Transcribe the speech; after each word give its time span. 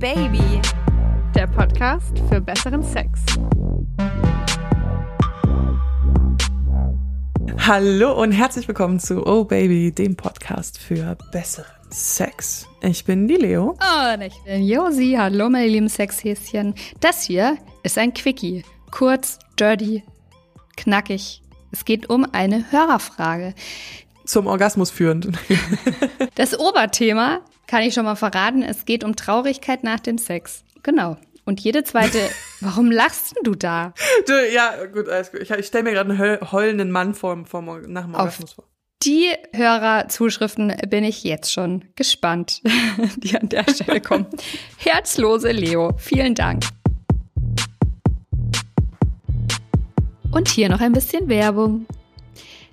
Baby, 0.00 0.62
der 1.34 1.46
Podcast 1.46 2.18
für 2.30 2.40
besseren 2.40 2.82
Sex. 2.82 3.20
Hallo 7.58 8.18
und 8.18 8.32
herzlich 8.32 8.66
willkommen 8.66 8.98
zu 8.98 9.26
Oh 9.26 9.44
Baby, 9.44 9.92
dem 9.92 10.16
Podcast 10.16 10.78
für 10.78 11.18
besseren 11.32 11.66
Sex. 11.90 12.66
Ich 12.80 13.04
bin 13.04 13.28
die 13.28 13.34
Leo. 13.34 13.76
Und 14.12 14.22
ich 14.22 14.42
bin 14.46 14.64
Josi. 14.64 15.16
Hallo, 15.18 15.50
meine 15.50 15.68
lieben 15.68 15.90
Sexhäschen. 15.90 16.74
Das 17.00 17.24
hier 17.24 17.58
ist 17.82 17.98
ein 17.98 18.14
Quickie. 18.14 18.64
Kurz, 18.90 19.38
dirty, 19.58 20.02
knackig. 20.78 21.42
Es 21.72 21.84
geht 21.84 22.08
um 22.08 22.26
eine 22.32 22.72
Hörerfrage. 22.72 23.54
Zum 24.24 24.46
Orgasmus 24.46 24.90
führend. 24.90 25.28
Das 26.36 26.58
Oberthema 26.58 27.40
kann 27.70 27.84
ich 27.84 27.94
schon 27.94 28.04
mal 28.04 28.16
verraten. 28.16 28.64
Es 28.64 28.84
geht 28.84 29.04
um 29.04 29.14
Traurigkeit 29.14 29.84
nach 29.84 30.00
dem 30.00 30.18
Sex. 30.18 30.64
Genau. 30.82 31.16
Und 31.44 31.60
jede 31.60 31.84
zweite. 31.84 32.18
Warum 32.60 32.90
lachst 32.90 33.36
denn 33.36 33.44
du 33.44 33.54
da? 33.54 33.94
Du, 34.26 34.32
ja, 34.52 34.86
gut, 34.86 35.08
alles 35.08 35.30
gut. 35.30 35.40
Ich, 35.40 35.50
ich 35.50 35.66
stelle 35.66 35.84
mir 35.84 35.92
gerade 35.92 36.10
einen 36.10 36.50
heulenden 36.50 36.90
Mann 36.90 37.14
vor, 37.14 37.46
vor, 37.46 37.62
nach 37.86 38.06
dem 38.06 38.14
Orgasmus 38.16 38.54
vor. 38.54 38.64
Die 39.04 39.28
Hörerzuschriften 39.54 40.74
bin 40.88 41.04
ich 41.04 41.22
jetzt 41.22 41.52
schon 41.52 41.84
gespannt, 41.94 42.60
die 43.18 43.38
an 43.38 43.48
der 43.48 43.64
Stelle 43.72 44.00
kommen. 44.00 44.26
Herzlose 44.76 45.52
Leo, 45.52 45.92
vielen 45.96 46.34
Dank. 46.34 46.64
Und 50.32 50.48
hier 50.48 50.68
noch 50.68 50.80
ein 50.80 50.92
bisschen 50.92 51.28
Werbung. 51.28 51.86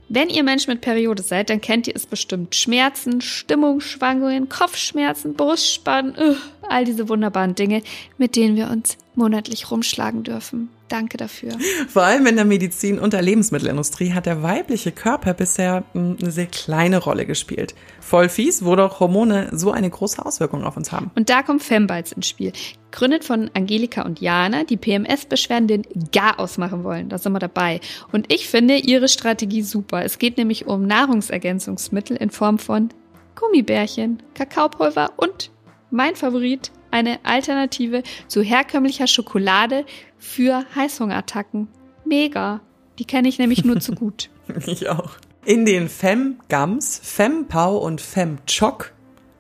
Wenn 0.10 0.30
ihr 0.30 0.44
Mensch 0.44 0.68
mit 0.68 0.80
Periode 0.80 1.22
seid, 1.22 1.50
dann 1.50 1.60
kennt 1.60 1.88
ihr 1.88 1.96
es 1.96 2.06
bestimmt. 2.06 2.56
Schmerzen, 2.56 3.20
Stimmungsschwankungen, 3.20 4.48
Kopfschmerzen, 4.48 5.34
Brustspannen, 5.34 6.16
uh, 6.18 6.36
all 6.70 6.86
diese 6.86 7.10
wunderbaren 7.10 7.56
Dinge, 7.56 7.82
mit 8.18 8.36
denen 8.36 8.56
wir 8.56 8.70
uns 8.70 8.98
monatlich 9.16 9.72
rumschlagen 9.72 10.24
dürfen. 10.24 10.70
Danke 10.88 11.18
dafür. 11.18 11.52
Vor 11.90 12.04
allem 12.04 12.26
in 12.28 12.38
der 12.38 12.46
Medizin 12.46 12.98
und 12.98 13.12
der 13.12 13.22
Lebensmittelindustrie 13.22 14.14
hat 14.14 14.26
der 14.26 14.42
weibliche 14.42 14.92
Körper 14.92 15.34
bisher 15.34 15.84
hm, 15.94 16.18
eine 16.22 16.32
sehr 16.32 16.46
kleine 16.46 17.00
Rolle 17.00 17.26
gespielt. 17.26 17.76
Voll 18.00 18.30
fies, 18.30 18.64
wo 18.64 18.76
doch 18.76 19.00
Hormone 19.00 19.50
so 19.52 19.72
eine 19.72 19.90
große 19.90 20.26
Auswirkung 20.26 20.64
auf 20.64 20.78
uns 20.78 20.92
haben. 20.92 21.12
Und 21.16 21.30
da 21.30 21.44
kommt 21.44 21.62
Fembites 21.62 22.14
ins 22.14 22.28
Spiel. 22.28 22.54
Gründet 22.92 23.26
von 23.26 23.52
Angelika 23.54 24.04
und 24.04 24.22
Jana, 24.22 24.64
die 24.64 24.78
PMS-Beschwerden 24.78 25.68
den 25.68 25.84
Gar 26.14 26.40
ausmachen 26.40 26.86
wollen. 26.86 27.10
Da 27.10 27.18
sind 27.18 27.34
wir 27.34 27.40
dabei. 27.40 27.82
Und 28.14 28.32
ich 28.32 28.48
finde 28.48 28.78
ihre 28.78 29.10
Strategie 29.10 29.64
super. 29.64 30.06
Es 30.06 30.20
geht 30.20 30.38
nämlich 30.38 30.68
um 30.68 30.88
Nahrungsergänzungsmittel 30.88 32.16
in 32.16 32.30
Form 32.30 32.60
von 32.60 32.90
Gummibärchen, 33.36 34.24
Kakaopulver 34.34 35.12
und 35.18 35.52
mein 35.92 36.16
Favorit, 36.16 36.72
eine 36.92 37.20
Alternative 37.24 38.04
zu 38.28 38.42
herkömmlicher 38.42 39.08
Schokolade 39.08 39.86
für 40.18 40.64
Heißhungerattacken. 40.76 41.68
Mega. 42.06 42.62
Die 43.00 43.06
kenne 43.06 43.28
ich 43.28 43.38
nämlich 43.38 43.64
nur 43.64 43.80
zu 43.80 43.92
gut. 43.96 44.30
ich 44.66 44.90
auch. 44.90 45.18
In 45.46 45.66
den 45.66 45.88
Fem-Gums, 45.88 47.00
Fem-Pau 47.04 47.78
und 47.78 48.02
Fem-Choc 48.02 48.94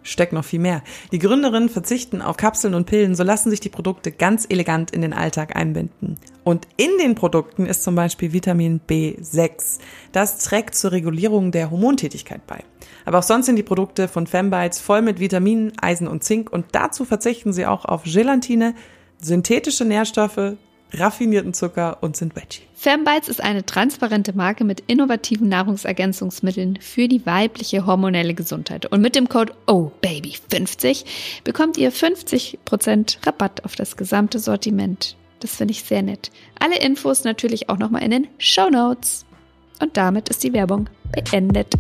steckt 0.03 0.33
noch 0.33 0.45
viel 0.45 0.59
mehr. 0.59 0.83
Die 1.11 1.19
Gründerinnen 1.19 1.69
verzichten 1.69 2.21
auf 2.21 2.37
Kapseln 2.37 2.73
und 2.73 2.85
Pillen, 2.85 3.15
so 3.15 3.23
lassen 3.23 3.49
sich 3.49 3.59
die 3.59 3.69
Produkte 3.69 4.11
ganz 4.11 4.45
elegant 4.49 4.91
in 4.91 5.01
den 5.01 5.13
Alltag 5.13 5.55
einbinden. 5.55 6.17
Und 6.43 6.67
in 6.77 6.97
den 6.99 7.15
Produkten 7.15 7.65
ist 7.65 7.83
zum 7.83 7.95
Beispiel 7.95 8.31
Vitamin 8.31 8.79
B6. 8.87 9.79
Das 10.13 10.37
trägt 10.37 10.75
zur 10.75 10.93
Regulierung 10.93 11.51
der 11.51 11.71
Hormontätigkeit 11.71 12.45
bei. 12.47 12.63
Aber 13.07 13.19
auch 13.19 13.23
sonst 13.23 13.45
sind 13.45 13.55
die 13.55 13.63
Produkte 13.63 14.09
von 14.09 14.27
Fembites 14.27 14.81
voll 14.81 15.01
mit 15.01 15.21
Vitaminen, 15.21 15.71
Eisen 15.81 16.09
und 16.09 16.25
Zink 16.25 16.51
und 16.51 16.65
dazu 16.73 17.05
verzichten 17.05 17.53
sie 17.53 17.65
auch 17.65 17.85
auf 17.85 18.03
Gelatine, 18.03 18.75
synthetische 19.21 19.85
Nährstoffe, 19.85 20.57
raffinierten 20.91 21.53
Zucker 21.53 21.99
und 22.01 22.17
sind 22.17 22.35
Veggie. 22.35 22.63
Fembites 22.75 23.29
ist 23.29 23.41
eine 23.41 23.65
transparente 23.65 24.33
Marke 24.35 24.65
mit 24.65 24.83
innovativen 24.87 25.47
Nahrungsergänzungsmitteln 25.47 26.79
für 26.81 27.07
die 27.07 27.25
weibliche 27.25 27.85
hormonelle 27.85 28.33
Gesundheit. 28.33 28.87
Und 28.87 28.99
mit 28.99 29.15
dem 29.15 29.29
Code 29.29 29.53
OHBABY50 29.67 31.05
bekommt 31.45 31.77
ihr 31.77 31.93
50% 31.93 33.25
Rabatt 33.25 33.63
auf 33.63 33.77
das 33.77 33.95
gesamte 33.95 34.39
Sortiment. 34.39 35.15
Das 35.39 35.55
finde 35.55 35.71
ich 35.71 35.83
sehr 35.83 36.01
nett. 36.01 36.29
Alle 36.59 36.77
Infos 36.79 37.23
natürlich 37.23 37.69
auch 37.69 37.77
nochmal 37.77 38.03
in 38.03 38.11
den 38.11 38.27
Show 38.37 38.69
Notes. 38.69 39.25
Und 39.79 39.95
damit 39.95 40.27
ist 40.27 40.43
die 40.43 40.51
Werbung 40.51 40.89
beendet. 41.13 41.73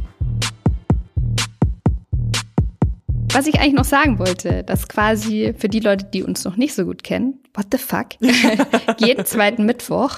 Was 3.37 3.45
ich 3.45 3.59
eigentlich 3.59 3.75
noch 3.75 3.85
sagen 3.85 4.17
wollte, 4.17 4.63
dass 4.63 4.87
quasi 4.87 5.53
für 5.55 5.69
die 5.69 5.79
Leute, 5.79 6.05
die 6.05 6.23
uns 6.23 6.43
noch 6.43 6.55
nicht 6.55 6.73
so 6.73 6.85
gut 6.85 7.03
kennen, 7.03 7.43
what 7.53 7.67
the 7.71 7.77
fuck, 7.77 8.07
jeden 8.97 9.27
zweiten 9.27 9.63
Mittwoch 9.63 10.17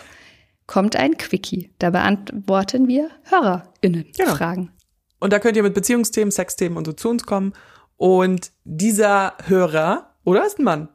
kommt 0.67 0.95
ein 0.95 1.17
Quickie. 1.17 1.69
Da 1.79 1.89
beantworten 1.89 2.87
wir 2.87 3.09
HörerInnen-Fragen. 3.23 4.67
Genau. 4.67 4.73
Und 5.19 5.33
da 5.33 5.39
könnt 5.39 5.57
ihr 5.57 5.63
mit 5.63 5.73
Beziehungsthemen, 5.73 6.31
Sexthemen 6.31 6.77
und 6.77 6.85
so 6.85 6.93
zu 6.93 7.09
uns 7.09 7.25
kommen. 7.25 7.51
Und 7.97 8.53
dieser 8.63 9.33
Hörer, 9.47 10.15
oder 10.23 10.45
ist 10.45 10.57
ein 10.57 10.63
Mann? 10.63 10.87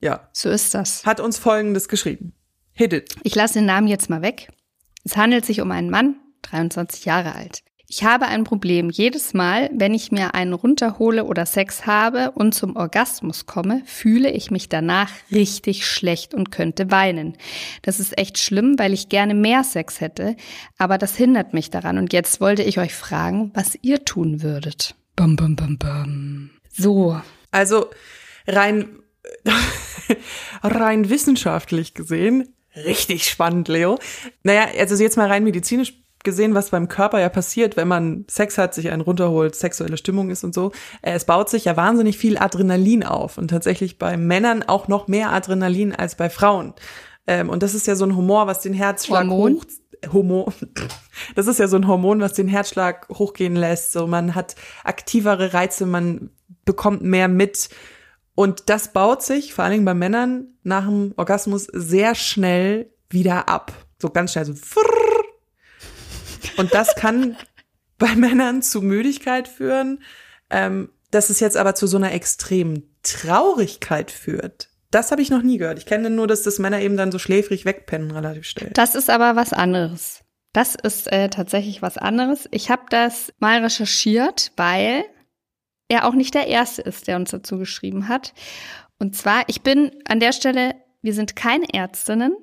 Ja. 0.00 0.28
So 0.32 0.50
ist 0.50 0.72
das. 0.74 1.04
Hat 1.04 1.18
uns 1.18 1.36
Folgendes 1.36 1.88
geschrieben. 1.88 2.32
Hit 2.74 2.92
it. 2.92 3.16
Ich 3.24 3.34
lasse 3.34 3.54
den 3.54 3.66
Namen 3.66 3.88
jetzt 3.88 4.08
mal 4.08 4.22
weg. 4.22 4.52
Es 5.02 5.16
handelt 5.16 5.44
sich 5.44 5.60
um 5.60 5.72
einen 5.72 5.90
Mann, 5.90 6.14
23 6.42 7.06
Jahre 7.06 7.34
alt. 7.34 7.64
Ich 7.94 8.04
habe 8.04 8.24
ein 8.24 8.44
Problem. 8.44 8.88
Jedes 8.88 9.34
Mal, 9.34 9.68
wenn 9.74 9.92
ich 9.92 10.10
mir 10.10 10.34
einen 10.34 10.54
runterhole 10.54 11.24
oder 11.24 11.44
Sex 11.44 11.84
habe 11.84 12.30
und 12.30 12.54
zum 12.54 12.74
Orgasmus 12.74 13.44
komme, 13.44 13.82
fühle 13.84 14.30
ich 14.30 14.50
mich 14.50 14.70
danach 14.70 15.10
richtig 15.30 15.86
schlecht 15.86 16.32
und 16.32 16.50
könnte 16.50 16.90
weinen. 16.90 17.36
Das 17.82 18.00
ist 18.00 18.16
echt 18.16 18.38
schlimm, 18.38 18.78
weil 18.78 18.94
ich 18.94 19.10
gerne 19.10 19.34
mehr 19.34 19.62
Sex 19.62 20.00
hätte, 20.00 20.36
aber 20.78 20.96
das 20.96 21.16
hindert 21.16 21.52
mich 21.52 21.68
daran. 21.68 21.98
Und 21.98 22.14
jetzt 22.14 22.40
wollte 22.40 22.62
ich 22.62 22.78
euch 22.78 22.94
fragen, 22.94 23.50
was 23.52 23.78
ihr 23.82 24.06
tun 24.06 24.42
würdet. 24.42 24.94
Bum, 25.14 25.36
bum, 25.36 25.54
bum, 25.54 25.76
bum. 25.76 26.50
So. 26.70 27.20
Also 27.50 27.90
rein, 28.46 28.88
rein 30.62 31.10
wissenschaftlich 31.10 31.92
gesehen, 31.92 32.54
richtig 32.74 33.28
spannend, 33.28 33.68
Leo. 33.68 33.98
Naja, 34.44 34.68
also 34.78 34.94
jetzt 34.94 35.18
mal 35.18 35.28
rein 35.28 35.44
medizinisch 35.44 36.01
gesehen, 36.24 36.54
was 36.54 36.70
beim 36.70 36.88
Körper 36.88 37.20
ja 37.20 37.28
passiert, 37.28 37.76
wenn 37.76 37.88
man 37.88 38.24
Sex 38.28 38.58
hat, 38.58 38.74
sich 38.74 38.90
einen 38.90 39.02
runterholt, 39.02 39.54
sexuelle 39.54 39.96
Stimmung 39.96 40.30
ist 40.30 40.44
und 40.44 40.54
so. 40.54 40.72
Äh, 41.02 41.12
es 41.12 41.24
baut 41.24 41.48
sich 41.48 41.64
ja 41.64 41.76
wahnsinnig 41.76 42.18
viel 42.18 42.38
Adrenalin 42.38 43.04
auf 43.04 43.38
und 43.38 43.48
tatsächlich 43.48 43.98
bei 43.98 44.16
Männern 44.16 44.62
auch 44.62 44.88
noch 44.88 45.08
mehr 45.08 45.32
Adrenalin 45.32 45.94
als 45.94 46.16
bei 46.16 46.30
Frauen. 46.30 46.74
Ähm, 47.26 47.48
und 47.48 47.62
das 47.62 47.74
ist 47.74 47.86
ja 47.86 47.96
so 47.96 48.04
ein 48.04 48.16
Humor, 48.16 48.46
was 48.46 48.60
den 48.60 48.74
Herzschlag 48.74 49.28
Hormon? 49.28 49.54
hoch 49.54 49.64
Homo. 50.12 50.52
Das 51.36 51.46
ist 51.46 51.58
ja 51.58 51.68
so 51.68 51.76
ein 51.76 51.86
Hormon, 51.86 52.20
was 52.20 52.32
den 52.32 52.48
Herzschlag 52.48 53.08
hochgehen 53.10 53.54
lässt. 53.54 53.92
So 53.92 54.06
man 54.06 54.34
hat 54.34 54.56
aktivere 54.82 55.54
Reize, 55.54 55.86
man 55.86 56.30
bekommt 56.64 57.02
mehr 57.02 57.28
mit. 57.28 57.68
Und 58.34 58.68
das 58.70 58.92
baut 58.92 59.22
sich, 59.22 59.54
vor 59.54 59.64
allen 59.64 59.72
Dingen 59.72 59.84
bei 59.84 59.94
Männern, 59.94 60.54
nach 60.62 60.86
dem 60.86 61.12
Orgasmus 61.16 61.68
sehr 61.72 62.14
schnell 62.14 62.90
wieder 63.10 63.48
ab. 63.48 63.72
So 64.00 64.10
ganz 64.10 64.32
schnell 64.32 64.46
so. 64.46 64.54
Und 66.56 66.74
das 66.74 66.94
kann 66.94 67.36
bei 67.98 68.14
Männern 68.16 68.62
zu 68.62 68.82
Müdigkeit 68.82 69.48
führen. 69.48 70.02
Ähm, 70.50 70.90
dass 71.12 71.30
es 71.30 71.40
jetzt 71.40 71.56
aber 71.56 71.74
zu 71.74 71.86
so 71.86 71.98
einer 71.98 72.12
extremen 72.12 72.90
Traurigkeit 73.02 74.10
führt, 74.10 74.70
das 74.90 75.10
habe 75.10 75.22
ich 75.22 75.30
noch 75.30 75.42
nie 75.42 75.58
gehört. 75.58 75.78
Ich 75.78 75.86
kenne 75.86 76.10
nur, 76.10 76.26
dass 76.26 76.42
das 76.42 76.58
Männer 76.58 76.80
eben 76.80 76.96
dann 76.96 77.12
so 77.12 77.18
schläfrig 77.18 77.64
wegpennen 77.64 78.10
relativ 78.10 78.44
schnell. 78.44 78.70
Das 78.74 78.94
ist 78.94 79.08
aber 79.08 79.36
was 79.36 79.52
anderes. 79.52 80.22
Das 80.52 80.74
ist 80.74 81.10
äh, 81.10 81.30
tatsächlich 81.30 81.80
was 81.80 81.96
anderes. 81.96 82.46
Ich 82.50 82.70
habe 82.70 82.82
das 82.90 83.32
mal 83.38 83.62
recherchiert, 83.62 84.52
weil 84.56 85.04
er 85.88 86.06
auch 86.06 86.12
nicht 86.12 86.34
der 86.34 86.46
Erste 86.46 86.82
ist, 86.82 87.06
der 87.06 87.16
uns 87.16 87.30
dazu 87.30 87.58
geschrieben 87.58 88.08
hat. 88.08 88.34
Und 88.98 89.16
zwar, 89.16 89.44
ich 89.48 89.62
bin 89.62 89.92
an 90.06 90.20
der 90.20 90.32
Stelle, 90.32 90.74
wir 91.00 91.14
sind 91.14 91.36
keine 91.36 91.72
Ärztinnen, 91.72 92.36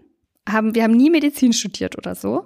haben, 0.52 0.76
wir 0.76 0.84
haben 0.84 0.96
nie 0.96 1.10
Medizin 1.10 1.54
studiert 1.54 1.98
oder 1.98 2.16
so. 2.16 2.46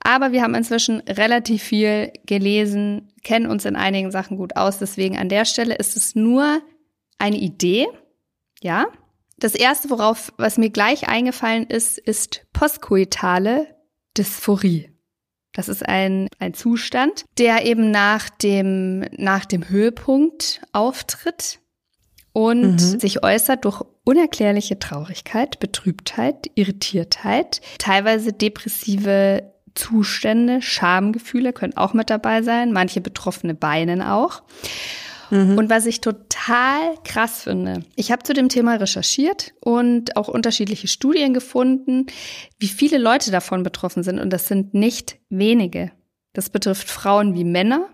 Aber 0.00 0.32
wir 0.32 0.42
haben 0.42 0.54
inzwischen 0.54 1.00
relativ 1.00 1.62
viel 1.62 2.12
gelesen, 2.24 3.12
kennen 3.22 3.46
uns 3.46 3.64
in 3.64 3.76
einigen 3.76 4.10
Sachen 4.10 4.36
gut 4.36 4.56
aus. 4.56 4.78
Deswegen 4.78 5.18
an 5.18 5.28
der 5.28 5.44
Stelle 5.44 5.74
ist 5.74 5.96
es 5.96 6.14
nur 6.14 6.60
eine 7.18 7.36
Idee. 7.36 7.86
Ja. 8.60 8.86
Das 9.38 9.54
erste, 9.54 9.90
worauf, 9.90 10.32
was 10.36 10.58
mir 10.58 10.70
gleich 10.70 11.08
eingefallen 11.08 11.64
ist, 11.64 11.98
ist 11.98 12.46
postkoitale 12.52 13.66
Dysphorie. 14.16 14.90
Das 15.52 15.68
ist 15.68 15.86
ein, 15.88 16.28
ein 16.38 16.54
Zustand, 16.54 17.24
der 17.38 17.64
eben 17.64 17.90
nach 17.90 18.30
dem, 18.30 19.00
nach 19.16 19.44
dem 19.44 19.68
Höhepunkt 19.68 20.62
auftritt 20.72 21.60
und 22.38 22.74
mhm. 22.74 23.00
sich 23.00 23.24
äußert 23.24 23.64
durch 23.64 23.82
unerklärliche 24.04 24.78
Traurigkeit, 24.78 25.58
Betrübtheit, 25.58 26.48
Irritiertheit, 26.54 27.60
teilweise 27.78 28.32
depressive 28.32 29.42
Zustände, 29.74 30.62
Schamgefühle 30.62 31.52
können 31.52 31.76
auch 31.76 31.94
mit 31.94 32.10
dabei 32.10 32.42
sein, 32.42 32.72
manche 32.72 33.00
Betroffene 33.00 33.56
weinen 33.60 34.02
auch. 34.02 34.44
Mhm. 35.30 35.58
Und 35.58 35.68
was 35.68 35.86
ich 35.86 36.00
total 36.00 36.94
krass 37.02 37.42
finde, 37.42 37.82
ich 37.96 38.12
habe 38.12 38.22
zu 38.22 38.34
dem 38.34 38.48
Thema 38.48 38.76
recherchiert 38.76 39.52
und 39.60 40.16
auch 40.16 40.28
unterschiedliche 40.28 40.86
Studien 40.86 41.34
gefunden, 41.34 42.06
wie 42.60 42.68
viele 42.68 42.98
Leute 42.98 43.32
davon 43.32 43.64
betroffen 43.64 44.04
sind. 44.04 44.20
Und 44.20 44.32
das 44.32 44.46
sind 44.46 44.74
nicht 44.74 45.18
wenige. 45.28 45.90
Das 46.34 46.50
betrifft 46.50 46.88
Frauen 46.88 47.34
wie 47.34 47.42
Männer. 47.42 47.88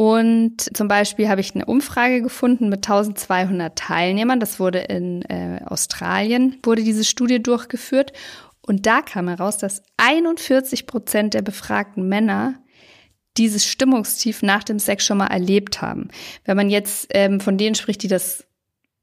Und 0.00 0.74
zum 0.74 0.88
Beispiel 0.88 1.28
habe 1.28 1.42
ich 1.42 1.54
eine 1.54 1.66
Umfrage 1.66 2.22
gefunden 2.22 2.70
mit 2.70 2.78
1200 2.88 3.76
Teilnehmern. 3.76 4.40
Das 4.40 4.58
wurde 4.58 4.78
in 4.78 5.20
äh, 5.28 5.60
Australien, 5.66 6.56
wurde 6.62 6.82
diese 6.82 7.04
Studie 7.04 7.42
durchgeführt. 7.42 8.14
Und 8.62 8.86
da 8.86 9.02
kam 9.02 9.28
heraus, 9.28 9.58
dass 9.58 9.82
41 9.98 10.86
Prozent 10.86 11.34
der 11.34 11.42
befragten 11.42 12.08
Männer 12.08 12.54
dieses 13.36 13.66
Stimmungstief 13.66 14.40
nach 14.40 14.64
dem 14.64 14.78
Sex 14.78 15.04
schon 15.04 15.18
mal 15.18 15.26
erlebt 15.26 15.82
haben. 15.82 16.08
Wenn 16.46 16.56
man 16.56 16.70
jetzt 16.70 17.08
ähm, 17.10 17.38
von 17.38 17.58
denen 17.58 17.74
spricht, 17.74 18.02
die 18.02 18.08
das 18.08 18.46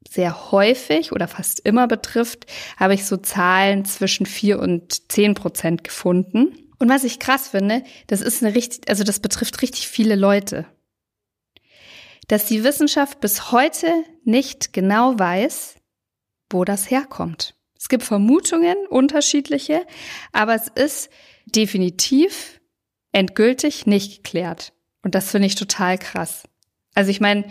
sehr 0.10 0.52
häufig 0.52 1.12
oder 1.12 1.28
fast 1.28 1.60
immer 1.60 1.88
betrifft, 1.88 2.48
habe 2.76 2.96
ich 2.96 3.06
so 3.06 3.18
Zahlen 3.18 3.86
zwischen 3.86 4.26
vier 4.26 4.58
und 4.58 5.12
zehn 5.12 5.36
Prozent 5.36 5.84
gefunden. 5.84 6.58
Und 6.80 6.90
was 6.90 7.04
ich 7.04 7.20
krass 7.20 7.50
finde, 7.50 7.84
das 8.08 8.22
ist 8.22 8.44
eine 8.44 8.56
richtig, 8.56 8.90
also 8.90 9.04
das 9.04 9.20
betrifft 9.20 9.62
richtig 9.62 9.88
viele 9.88 10.16
Leute. 10.16 10.66
Dass 12.28 12.46
die 12.46 12.64
Wissenschaft 12.64 13.20
bis 13.20 13.52
heute 13.52 14.04
nicht 14.24 14.74
genau 14.74 15.18
weiß, 15.18 15.76
wo 16.50 16.66
das 16.66 16.90
herkommt. 16.92 17.56
Es 17.80 17.90
gibt 17.90 18.04
Vermutungen, 18.04 18.76
unterschiedliche, 18.90 19.86
aber 20.34 20.56
es 20.56 20.68
ist 20.68 21.10
definitiv 21.46 22.60
endgültig 23.12 23.86
nicht 23.86 24.24
geklärt. 24.24 24.74
Und 25.04 25.16
das 25.16 25.32
finde 25.32 25.48
ich 25.48 25.56
total 25.56 25.98
krass. 25.98 26.44
Also 26.96 27.12
ich 27.12 27.22
meine, 27.22 27.46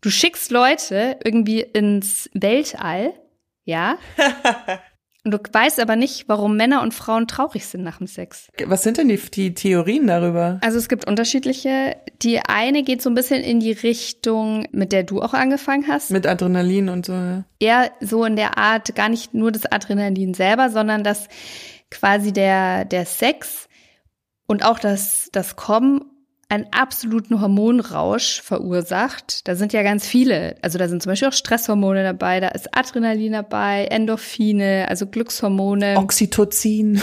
du 0.00 0.10
schickst 0.10 0.50
Leute 0.50 1.18
irgendwie 1.24 1.60
ins 1.60 2.30
Weltall, 2.34 3.14
ja? 3.64 3.98
Und 5.24 5.30
du 5.30 5.38
weißt 5.38 5.80
aber 5.80 5.96
nicht, 5.96 6.28
warum 6.28 6.56
Männer 6.56 6.82
und 6.82 6.92
Frauen 6.92 7.26
traurig 7.26 7.64
sind 7.64 7.82
nach 7.82 7.96
dem 7.96 8.06
Sex. 8.06 8.48
Was 8.66 8.82
sind 8.82 8.98
denn 8.98 9.08
die, 9.08 9.16
die 9.16 9.54
Theorien 9.54 10.06
darüber? 10.06 10.58
Also 10.62 10.76
es 10.76 10.88
gibt 10.88 11.06
unterschiedliche. 11.06 11.96
Die 12.20 12.40
eine 12.40 12.82
geht 12.82 13.00
so 13.00 13.08
ein 13.08 13.14
bisschen 13.14 13.42
in 13.42 13.58
die 13.58 13.72
Richtung, 13.72 14.66
mit 14.70 14.92
der 14.92 15.02
du 15.02 15.22
auch 15.22 15.32
angefangen 15.32 15.86
hast. 15.88 16.10
Mit 16.10 16.26
Adrenalin 16.26 16.90
und 16.90 17.06
so. 17.06 17.12
Ja. 17.12 17.44
Eher 17.58 17.90
so 18.00 18.26
in 18.26 18.36
der 18.36 18.58
Art, 18.58 18.94
gar 18.94 19.08
nicht 19.08 19.32
nur 19.32 19.50
das 19.50 19.64
Adrenalin 19.64 20.34
selber, 20.34 20.68
sondern 20.68 21.02
dass 21.02 21.28
quasi 21.90 22.32
der, 22.34 22.84
der 22.84 23.06
Sex 23.06 23.68
und 24.46 24.62
auch 24.62 24.78
das, 24.78 25.30
das 25.32 25.56
Kommen 25.56 26.04
einen 26.48 26.66
absoluten 26.72 27.40
Hormonrausch 27.40 28.40
verursacht. 28.42 29.46
Da 29.48 29.54
sind 29.54 29.72
ja 29.72 29.82
ganz 29.82 30.06
viele. 30.06 30.56
Also 30.62 30.78
da 30.78 30.88
sind 30.88 31.02
zum 31.02 31.10
Beispiel 31.10 31.28
auch 31.28 31.32
Stresshormone 31.32 32.02
dabei, 32.02 32.40
da 32.40 32.48
ist 32.48 32.76
Adrenalin 32.76 33.32
dabei, 33.32 33.86
Endorphine, 33.86 34.86
also 34.88 35.06
Glückshormone. 35.06 35.96
Oxytocin. 35.96 37.00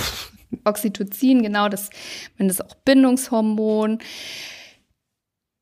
Oxytocin, 0.65 1.43
genau, 1.43 1.69
das, 1.69 1.89
wenn 2.38 2.47
das 2.47 2.61
auch 2.61 2.75
Bindungshormon. 2.85 3.99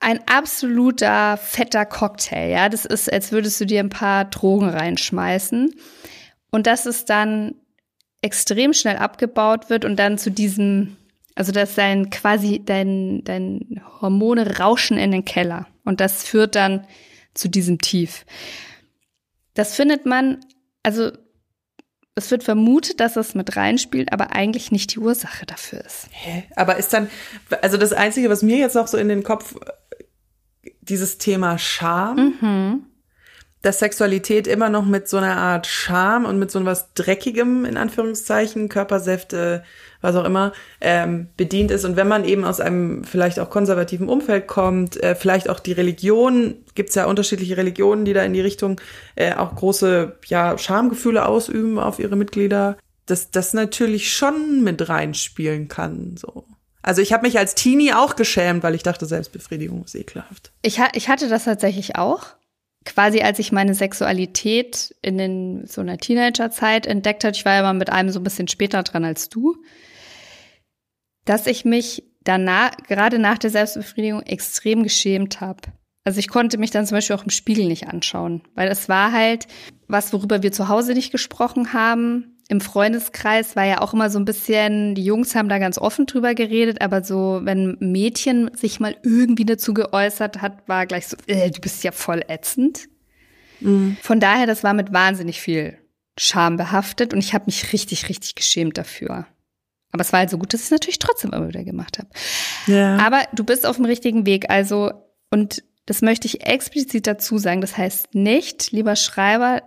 Ein 0.01 0.19
absoluter 0.27 1.37
fetter 1.37 1.85
Cocktail, 1.85 2.49
ja. 2.49 2.69
Das 2.69 2.85
ist, 2.85 3.11
als 3.11 3.31
würdest 3.31 3.59
du 3.59 3.65
dir 3.65 3.81
ein 3.81 3.89
paar 3.89 4.25
Drogen 4.25 4.69
reinschmeißen. 4.69 5.75
Und 6.51 6.67
dass 6.67 6.85
es 6.85 7.05
dann 7.05 7.55
extrem 8.21 8.73
schnell 8.73 8.97
abgebaut 8.97 9.69
wird 9.69 9.85
und 9.85 9.97
dann 9.97 10.17
zu 10.17 10.31
diesem 10.31 10.97
also 11.39 11.53
dass 11.53 11.73
dein 11.73 12.09
quasi 12.09 12.61
dein, 12.63 13.23
dein 13.23 13.81
Hormone 14.01 14.59
rauschen 14.59 14.97
in 14.97 15.11
den 15.11 15.23
Keller. 15.23 15.67
Und 15.85 16.01
das 16.01 16.21
führt 16.21 16.53
dann 16.55 16.85
zu 17.33 17.47
diesem 17.47 17.79
Tief. 17.79 18.25
Das 19.53 19.73
findet 19.73 20.05
man, 20.05 20.41
also 20.83 21.11
es 22.15 22.29
wird 22.29 22.43
vermutet, 22.43 22.99
dass 22.99 23.15
es 23.15 23.35
mit 23.35 23.55
reinspielt, 23.55 24.11
aber 24.11 24.33
eigentlich 24.33 24.73
nicht 24.73 24.93
die 24.93 24.99
Ursache 24.99 25.45
dafür 25.45 25.79
ist. 25.85 26.09
Hä? 26.11 26.43
Aber 26.57 26.75
ist 26.75 26.91
dann, 26.91 27.09
also 27.61 27.77
das 27.77 27.93
Einzige, 27.93 28.29
was 28.29 28.43
mir 28.43 28.57
jetzt 28.57 28.75
noch 28.75 28.87
so 28.87 28.97
in 28.97 29.07
den 29.07 29.23
Kopf, 29.23 29.55
dieses 30.81 31.19
Thema 31.19 31.57
Scham, 31.57 32.33
mhm. 32.41 32.85
Dass 33.61 33.79
Sexualität 33.79 34.47
immer 34.47 34.69
noch 34.69 34.85
mit 34.85 35.09
so 35.09 35.17
einer 35.17 35.35
Art 35.35 35.67
Scham 35.67 36.25
und 36.25 36.39
mit 36.39 36.49
so 36.49 36.63
was 36.63 36.93
Dreckigem, 36.93 37.65
in 37.65 37.75
Anführungszeichen, 37.75 38.69
Körpersäfte, 38.69 39.63
was 40.01 40.15
auch 40.15 40.23
immer, 40.23 40.53
ähm, 40.79 41.27
bedient 41.35 41.69
ist. 41.69 41.83
Und 41.83 41.97
wenn 41.97 42.07
man 42.07 42.23
eben 42.23 42.45
aus 42.45 42.61
einem 42.61 43.03
vielleicht 43.03 43.37
auch 43.39 43.49
konservativen 43.49 44.07
Umfeld 44.07 44.47
kommt, 44.47 45.01
äh, 45.03 45.13
vielleicht 45.13 45.49
auch 45.49 45.59
die 45.59 45.73
Religion, 45.73 46.63
gibt's 46.73 46.95
ja 46.95 47.05
unterschiedliche 47.05 47.57
Religionen, 47.57 48.05
die 48.05 48.13
da 48.13 48.23
in 48.23 48.33
die 48.33 48.41
Richtung 48.41 48.79
äh, 49.15 49.33
auch 49.33 49.55
große 49.55 50.17
ja, 50.27 50.57
Schamgefühle 50.57 51.25
ausüben 51.25 51.79
auf 51.79 51.99
ihre 51.99 52.15
Mitglieder, 52.15 52.77
dass 53.07 53.29
das 53.31 53.53
natürlich 53.53 54.13
schon 54.13 54.63
mit 54.63 54.87
reinspielen 54.87 55.67
kann. 55.67 56.15
So. 56.15 56.45
Also 56.81 57.01
ich 57.01 57.11
habe 57.11 57.27
mich 57.27 57.37
als 57.37 57.55
Teenie 57.55 57.93
auch 57.93 58.15
geschämt, 58.15 58.63
weil 58.63 58.75
ich 58.75 58.83
dachte, 58.83 59.05
Selbstbefriedigung 59.05 59.83
ist 59.83 59.95
ekelhaft. 59.95 60.51
Ich, 60.61 60.79
ha 60.79 60.87
ich 60.93 61.09
hatte 61.09 61.27
das 61.27 61.43
tatsächlich 61.43 61.97
auch 61.97 62.38
quasi 62.93 63.21
als 63.21 63.39
ich 63.39 63.51
meine 63.51 63.73
Sexualität 63.73 64.95
in 65.01 65.17
den, 65.17 65.65
so 65.65 65.81
einer 65.81 65.97
Teenagerzeit 65.97 66.85
entdeckt 66.85 67.23
hatte, 67.23 67.37
ich 67.37 67.45
war 67.45 67.53
ja 67.53 67.61
mal 67.61 67.73
mit 67.73 67.89
einem 67.89 68.09
so 68.09 68.19
ein 68.19 68.23
bisschen 68.23 68.47
später 68.47 68.83
dran 68.83 69.05
als 69.05 69.29
du, 69.29 69.55
dass 71.25 71.47
ich 71.47 71.65
mich 71.65 72.03
danach, 72.23 72.71
gerade 72.87 73.19
nach 73.19 73.37
der 73.37 73.49
Selbstbefriedigung, 73.49 74.21
extrem 74.23 74.83
geschämt 74.83 75.41
habe. 75.41 75.61
Also 76.03 76.19
ich 76.19 76.27
konnte 76.27 76.57
mich 76.57 76.71
dann 76.71 76.85
zum 76.87 76.97
Beispiel 76.97 77.15
auch 77.15 77.23
im 77.23 77.29
Spiegel 77.29 77.67
nicht 77.67 77.87
anschauen, 77.87 78.41
weil 78.55 78.69
es 78.69 78.89
war 78.89 79.11
halt 79.11 79.47
was, 79.87 80.11
worüber 80.11 80.41
wir 80.41 80.51
zu 80.51 80.67
Hause 80.67 80.93
nicht 80.93 81.11
gesprochen 81.11 81.73
haben. 81.73 82.38
Im 82.51 82.61
Freundeskreis 82.61 83.55
war 83.55 83.65
ja 83.65 83.79
auch 83.79 83.93
immer 83.93 84.09
so 84.09 84.17
ein 84.17 84.25
bisschen, 84.25 84.95
die 84.95 85.05
Jungs 85.05 85.35
haben 85.35 85.49
da 85.49 85.59
ganz 85.59 85.77
offen 85.77 86.07
drüber 86.07 86.33
geredet, 86.33 86.81
aber 86.81 87.03
so, 87.03 87.41
wenn 87.43 87.77
ein 87.79 87.91
Mädchen 87.91 88.49
sich 88.55 88.79
mal 88.79 88.97
irgendwie 89.03 89.45
dazu 89.45 89.73
geäußert 89.75 90.41
hat, 90.41 90.67
war 90.67 90.87
gleich 90.87 91.07
so, 91.07 91.15
äh, 91.27 91.51
du 91.51 91.61
bist 91.61 91.83
ja 91.83 91.91
voll 91.91 92.23
ätzend. 92.27 92.89
Mhm. 93.59 93.97
Von 94.01 94.19
daher, 94.19 94.47
das 94.47 94.63
war 94.63 94.73
mit 94.73 94.91
wahnsinnig 94.91 95.39
viel 95.39 95.77
Scham 96.17 96.57
behaftet 96.57 97.13
und 97.13 97.19
ich 97.19 97.35
habe 97.35 97.45
mich 97.45 97.71
richtig, 97.71 98.09
richtig 98.09 98.33
geschämt 98.33 98.79
dafür. 98.79 99.27
Aber 99.91 100.01
es 100.01 100.11
war 100.11 100.19
halt 100.19 100.31
so 100.31 100.39
gut, 100.39 100.51
dass 100.51 100.61
ich 100.61 100.65
es 100.65 100.71
natürlich 100.71 100.99
trotzdem 100.99 101.31
immer 101.31 101.47
wieder 101.47 101.63
gemacht 101.63 101.99
habe. 101.99 102.09
Ja. 102.65 102.97
Aber 102.97 103.21
du 103.33 103.43
bist 103.43 103.67
auf 103.67 103.75
dem 103.75 103.85
richtigen 103.85 104.25
Weg. 104.25 104.49
Also, 104.49 104.91
und 105.29 105.63
das 105.85 106.01
möchte 106.01 106.25
ich 106.25 106.45
explizit 106.45 107.05
dazu 107.05 107.37
sagen. 107.37 107.61
Das 107.61 107.77
heißt 107.77 108.15
nicht, 108.15 108.71
lieber 108.71 108.95
Schreiber, 108.95 109.61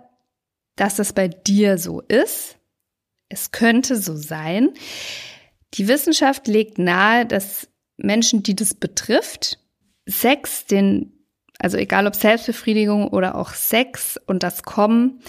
dass 0.75 0.95
das 0.95 1.13
bei 1.13 1.27
dir 1.29 1.77
so 1.77 2.01
ist. 2.01 2.57
Es 3.33 3.51
könnte 3.51 3.97
so 3.97 4.15
sein. 4.15 4.69
Die 5.73 5.87
Wissenschaft 5.87 6.47
legt 6.47 6.77
nahe, 6.77 7.25
dass 7.25 7.67
Menschen, 7.97 8.43
die 8.43 8.55
das 8.55 8.73
betrifft, 8.73 9.59
Sex, 10.05 10.65
den, 10.65 11.11
also 11.59 11.77
egal 11.77 12.07
ob 12.07 12.15
Selbstbefriedigung 12.15 13.07
oder 13.07 13.35
auch 13.35 13.53
Sex 13.53 14.19
und 14.27 14.43
das 14.43 14.63
Kommen 14.63 15.21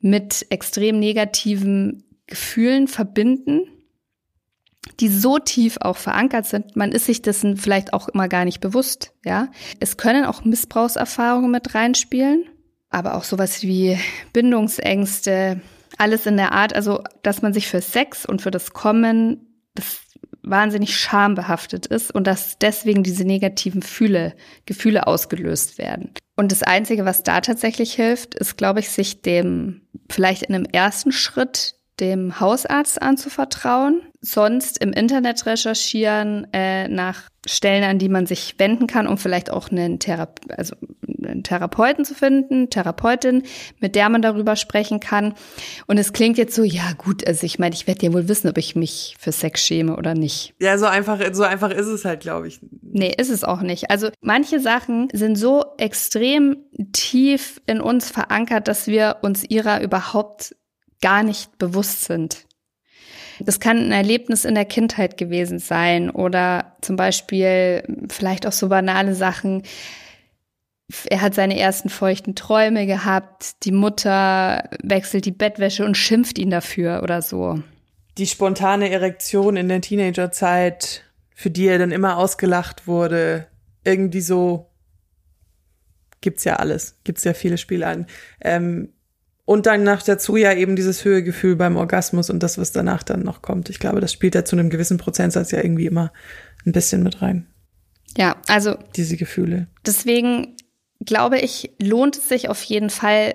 mit 0.00 0.46
extrem 0.50 0.98
negativen 0.98 2.04
Gefühlen 2.26 2.88
verbinden 2.88 3.62
die 4.98 5.08
so 5.08 5.38
tief 5.38 5.78
auch 5.80 5.96
verankert 5.96 6.46
sind, 6.46 6.76
man 6.76 6.92
ist 6.92 7.06
sich 7.06 7.22
dessen 7.22 7.56
vielleicht 7.56 7.92
auch 7.92 8.08
immer 8.08 8.28
gar 8.28 8.44
nicht 8.44 8.60
bewusst, 8.60 9.12
ja. 9.24 9.48
Es 9.78 9.96
können 9.96 10.24
auch 10.24 10.44
Missbrauchserfahrungen 10.44 11.50
mit 11.50 11.74
reinspielen, 11.74 12.44
aber 12.90 13.14
auch 13.14 13.24
sowas 13.24 13.62
wie 13.62 13.98
Bindungsängste, 14.32 15.60
alles 16.00 16.26
in 16.26 16.36
der 16.36 16.52
Art, 16.52 16.74
also, 16.74 17.02
dass 17.22 17.42
man 17.42 17.52
sich 17.52 17.68
für 17.68 17.80
Sex 17.80 18.24
und 18.24 18.42
für 18.42 18.50
das 18.50 18.72
Kommen, 18.72 19.46
das 19.74 20.00
wahnsinnig 20.42 20.98
schambehaftet 20.98 21.86
ist 21.86 22.10
und 22.10 22.26
dass 22.26 22.58
deswegen 22.58 23.02
diese 23.02 23.24
negativen 23.24 23.82
Fühle, 23.82 24.34
Gefühle 24.66 25.06
ausgelöst 25.06 25.78
werden. 25.78 26.14
Und 26.36 26.52
das 26.52 26.62
Einzige, 26.62 27.04
was 27.04 27.22
da 27.22 27.42
tatsächlich 27.42 27.92
hilft, 27.92 28.34
ist, 28.34 28.56
glaube 28.56 28.80
ich, 28.80 28.88
sich 28.90 29.20
dem 29.20 29.82
vielleicht 30.08 30.42
in 30.44 30.54
einem 30.54 30.64
ersten 30.64 31.12
Schritt 31.12 31.74
dem 32.00 32.40
Hausarzt 32.40 33.00
anzuvertrauen, 33.00 34.02
sonst 34.20 34.78
im 34.78 34.92
Internet 34.92 35.46
recherchieren 35.46 36.46
äh, 36.52 36.88
nach 36.88 37.30
Stellen, 37.46 37.84
an 37.84 37.98
die 37.98 38.08
man 38.08 38.26
sich 38.26 38.54
wenden 38.58 38.86
kann, 38.86 39.06
um 39.06 39.16
vielleicht 39.16 39.50
auch 39.50 39.70
einen, 39.70 39.98
Therape 39.98 40.42
also 40.56 40.76
einen 41.22 41.42
Therapeuten 41.42 42.04
zu 42.04 42.14
finden, 42.14 42.68
Therapeutin, 42.68 43.44
mit 43.78 43.94
der 43.94 44.10
man 44.10 44.20
darüber 44.20 44.56
sprechen 44.56 45.00
kann. 45.00 45.34
Und 45.86 45.96
es 45.96 46.12
klingt 46.12 46.36
jetzt 46.36 46.54
so, 46.54 46.64
ja 46.64 46.92
gut, 46.98 47.26
also 47.26 47.46
ich 47.46 47.58
meine, 47.58 47.74
ich 47.74 47.86
werde 47.86 48.06
ja 48.06 48.12
wohl 48.12 48.28
wissen, 48.28 48.48
ob 48.48 48.58
ich 48.58 48.76
mich 48.76 49.16
für 49.18 49.32
Sex 49.32 49.64
schäme 49.64 49.96
oder 49.96 50.14
nicht. 50.14 50.54
Ja, 50.60 50.76
so 50.76 50.86
einfach, 50.86 51.18
so 51.32 51.42
einfach 51.44 51.70
ist 51.70 51.86
es 51.86 52.04
halt, 52.04 52.20
glaube 52.20 52.48
ich. 52.48 52.60
Nee, 52.82 53.14
ist 53.16 53.30
es 53.30 53.42
auch 53.42 53.62
nicht. 53.62 53.90
Also 53.90 54.10
manche 54.20 54.60
Sachen 54.60 55.08
sind 55.12 55.36
so 55.36 55.64
extrem 55.78 56.58
tief 56.92 57.62
in 57.66 57.80
uns 57.80 58.10
verankert, 58.10 58.68
dass 58.68 58.86
wir 58.86 59.18
uns 59.22 59.44
ihrer 59.44 59.80
überhaupt 59.80 60.54
gar 61.00 61.22
nicht 61.22 61.58
bewusst 61.58 62.04
sind. 62.04 62.46
Das 63.40 63.58
kann 63.58 63.78
ein 63.78 63.92
Erlebnis 63.92 64.44
in 64.44 64.54
der 64.54 64.66
Kindheit 64.66 65.16
gewesen 65.16 65.58
sein 65.58 66.10
oder 66.10 66.76
zum 66.82 66.96
Beispiel 66.96 67.82
vielleicht 68.10 68.46
auch 68.46 68.52
so 68.52 68.68
banale 68.68 69.14
Sachen. 69.14 69.62
er 71.08 71.22
hat 71.22 71.34
seine 71.34 71.58
ersten 71.58 71.88
feuchten 71.88 72.34
Träume 72.34 72.86
gehabt, 72.86 73.64
die 73.64 73.72
Mutter 73.72 74.68
wechselt 74.82 75.24
die 75.24 75.32
Bettwäsche 75.32 75.84
und 75.84 75.96
schimpft 75.96 76.38
ihn 76.38 76.50
dafür 76.50 77.02
oder 77.02 77.22
so. 77.22 77.62
Die 78.18 78.26
spontane 78.26 78.90
Erektion 78.90 79.56
in 79.56 79.68
der 79.68 79.80
Teenagerzeit, 79.80 81.04
für 81.34 81.50
die 81.50 81.66
er 81.66 81.78
dann 81.78 81.92
immer 81.92 82.18
ausgelacht 82.18 82.86
wurde, 82.86 83.46
irgendwie 83.84 84.20
so 84.20 84.70
gibt's 86.20 86.44
ja 86.44 86.56
alles, 86.56 86.96
gibt's 87.04 87.24
ja 87.24 87.32
viele 87.32 87.56
Spiele 87.56 87.86
an. 87.86 88.06
Ähm, 88.42 88.92
und 89.50 89.66
dann 89.66 89.82
nach 89.82 90.04
dazu 90.04 90.36
ja 90.36 90.52
eben 90.52 90.76
dieses 90.76 91.04
Höhegefühl 91.04 91.56
beim 91.56 91.76
Orgasmus 91.76 92.30
und 92.30 92.40
das, 92.40 92.56
was 92.56 92.70
danach 92.70 93.02
dann 93.02 93.24
noch 93.24 93.42
kommt. 93.42 93.68
Ich 93.68 93.80
glaube, 93.80 93.98
das 93.98 94.12
spielt 94.12 94.36
ja 94.36 94.44
zu 94.44 94.54
einem 94.54 94.70
gewissen 94.70 94.96
Prozentsatz 94.96 95.50
ja 95.50 95.58
irgendwie 95.58 95.86
immer 95.86 96.12
ein 96.64 96.70
bisschen 96.70 97.02
mit 97.02 97.20
rein. 97.20 97.48
Ja, 98.16 98.36
also. 98.46 98.76
Diese 98.94 99.16
Gefühle. 99.16 99.66
Deswegen 99.84 100.56
glaube 101.04 101.40
ich, 101.40 101.72
lohnt 101.82 102.16
es 102.16 102.28
sich 102.28 102.48
auf 102.48 102.62
jeden 102.62 102.90
Fall, 102.90 103.34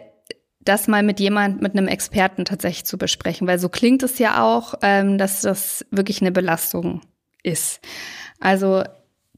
das 0.62 0.88
mal 0.88 1.04
mit 1.04 1.20
jemand, 1.20 1.62
mit 1.62 1.74
einem 1.74 1.90
Experten 1.90 2.46
tatsächlich 2.46 2.86
zu 2.86 2.98
besprechen, 2.98 3.46
weil 3.46 3.60
so 3.60 3.68
klingt 3.68 4.02
es 4.02 4.18
ja 4.18 4.42
auch, 4.42 4.76
ähm, 4.84 5.18
dass 5.18 5.42
das 5.42 5.86
wirklich 5.92 6.22
eine 6.22 6.32
Belastung 6.32 7.02
ist. 7.44 7.82
Also 8.40 8.86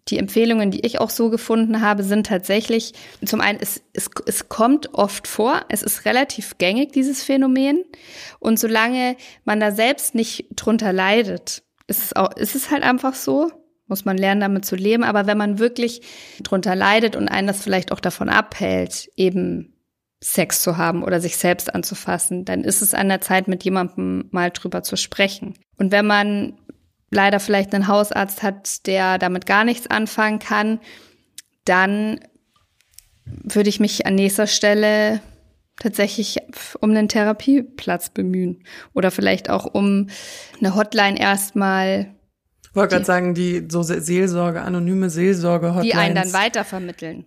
die 0.10 0.18
Empfehlungen, 0.20 0.72
die 0.72 0.86
ich 0.86 1.00
auch 1.00 1.10
so 1.10 1.30
gefunden 1.30 1.82
habe, 1.82 2.04
sind 2.04 2.28
tatsächlich, 2.28 2.94
zum 3.26 3.42
einen, 3.42 3.60
es, 3.62 3.82
es, 3.94 4.10
es 4.26 4.50
kommt 4.50 4.94
oft 4.94 5.28
vor, 5.28 5.66
es 5.70 5.84
ist 5.84 6.06
relativ 6.06 6.58
gängig, 6.58 6.92
dieses 6.94 7.24
Phänomen. 7.24 7.84
Und 8.40 8.60
solange 8.60 9.18
man 9.46 9.60
da 9.60 9.72
selbst 9.72 10.16
nicht 10.16 10.48
drunter 10.56 10.94
leidet, 10.94 11.64
ist 11.88 12.04
es, 12.04 12.16
auch, 12.16 12.32
ist 12.36 12.56
es 12.56 12.72
halt 12.72 12.84
einfach 12.84 13.16
so, 13.16 13.52
muss 13.88 14.06
man 14.06 14.18
lernen, 14.18 14.42
damit 14.42 14.66
zu 14.66 14.76
leben. 14.76 15.04
Aber 15.04 15.28
wenn 15.28 15.38
man 15.38 15.60
wirklich 15.60 16.02
drunter 16.44 16.76
leidet 16.76 17.16
und 17.16 17.30
einen 17.30 17.48
das 17.48 17.64
vielleicht 17.64 17.92
auch 17.92 18.00
davon 18.00 18.30
abhält, 18.30 19.10
eben 19.16 19.74
Sex 20.20 20.62
zu 20.62 20.78
haben 20.78 21.04
oder 21.04 21.22
sich 21.22 21.38
selbst 21.38 21.74
anzufassen, 21.74 22.44
dann 22.44 22.64
ist 22.64 22.82
es 22.82 22.94
an 22.94 23.08
der 23.08 23.22
Zeit, 23.22 23.48
mit 23.48 23.64
jemandem 23.64 24.28
mal 24.32 24.50
drüber 24.52 24.84
zu 24.84 24.98
sprechen. 24.98 25.54
Und 25.78 25.92
wenn 25.92 26.08
man 26.08 26.58
leider 27.10 27.40
vielleicht 27.40 27.74
einen 27.74 27.88
Hausarzt 27.88 28.44
hat, 28.44 28.86
der 28.88 29.18
damit 29.18 29.46
gar 29.46 29.64
nichts 29.64 29.88
anfangen 29.88 30.40
kann, 30.40 30.80
dann 31.66 32.20
würde 33.26 33.70
ich 33.70 33.80
mich 33.80 34.06
an 34.06 34.16
nächster 34.16 34.48
Stelle 34.48 35.22
tatsächlich 35.80 36.38
um 36.80 36.92
einen 36.92 37.08
Therapieplatz 37.08 38.10
bemühen 38.10 38.64
oder 38.94 39.12
vielleicht 39.12 39.50
auch 39.50 39.66
um 39.66 40.08
eine 40.60 40.76
Hotline 40.76 41.20
erstmal 41.20 42.14
ich 42.70 42.76
wollte 42.80 42.94
gerade 42.94 43.06
sagen, 43.06 43.34
die 43.34 43.66
so 43.70 43.82
Seelsorge, 43.82 44.62
anonyme 44.62 45.10
Seelsorge 45.10 45.74
Hotlines. 45.74 45.92
Die 45.92 45.98
einen 45.98 46.14
dann 46.14 46.34
weitervermitteln. 46.34 47.26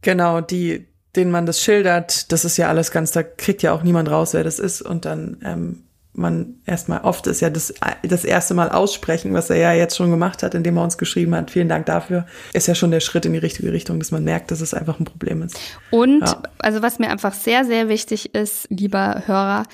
Genau, 0.00 0.40
die, 0.40 0.88
denen 1.14 1.30
man 1.30 1.44
das 1.44 1.60
schildert, 1.60 2.32
das 2.32 2.46
ist 2.46 2.56
ja 2.56 2.68
alles 2.68 2.90
ganz, 2.90 3.12
da 3.12 3.22
kriegt 3.22 3.62
ja 3.62 3.72
auch 3.72 3.82
niemand 3.82 4.10
raus, 4.10 4.32
wer 4.32 4.44
das 4.44 4.58
ist. 4.58 4.80
Und 4.80 5.04
dann 5.04 5.42
ähm, 5.44 5.87
man 6.18 6.56
erstmal, 6.66 7.00
oft 7.02 7.26
ist 7.26 7.40
ja 7.40 7.50
das, 7.50 7.72
das 8.02 8.24
erste 8.24 8.54
Mal 8.54 8.68
aussprechen, 8.70 9.32
was 9.32 9.50
er 9.50 9.56
ja 9.56 9.72
jetzt 9.72 9.96
schon 9.96 10.10
gemacht 10.10 10.42
hat, 10.42 10.54
indem 10.54 10.76
er 10.76 10.84
uns 10.84 10.98
geschrieben 10.98 11.34
hat, 11.34 11.50
vielen 11.50 11.68
Dank 11.68 11.86
dafür, 11.86 12.26
ist 12.52 12.66
ja 12.66 12.74
schon 12.74 12.90
der 12.90 13.00
Schritt 13.00 13.24
in 13.24 13.32
die 13.32 13.38
richtige 13.38 13.72
Richtung, 13.72 13.98
dass 13.98 14.10
man 14.10 14.24
merkt, 14.24 14.50
dass 14.50 14.60
es 14.60 14.74
einfach 14.74 14.98
ein 14.98 15.04
Problem 15.04 15.42
ist. 15.42 15.58
Und, 15.90 16.20
ja. 16.20 16.42
also 16.58 16.82
was 16.82 16.98
mir 16.98 17.10
einfach 17.10 17.32
sehr, 17.32 17.64
sehr 17.64 17.88
wichtig 17.88 18.34
ist, 18.34 18.66
lieber 18.70 19.22
Hörer, 19.26 19.64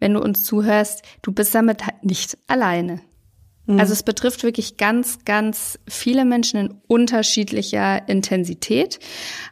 wenn 0.00 0.14
du 0.14 0.20
uns 0.20 0.44
zuhörst, 0.44 1.02
du 1.22 1.32
bist 1.32 1.54
damit 1.54 1.84
halt 1.84 2.04
nicht 2.04 2.38
alleine. 2.46 3.00
Mhm. 3.68 3.78
Also 3.78 3.92
es 3.92 4.02
betrifft 4.02 4.42
wirklich 4.42 4.78
ganz, 4.78 5.24
ganz 5.24 5.78
viele 5.86 6.24
Menschen 6.24 6.58
in 6.58 6.74
unterschiedlicher 6.86 8.08
Intensität. 8.08 8.98